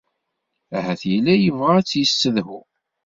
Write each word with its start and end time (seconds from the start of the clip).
Ahat 0.77 1.01
yella 1.11 1.33
yebɣa 1.37 1.71
ad 1.77 1.85
tt-yessedhu. 1.85 2.59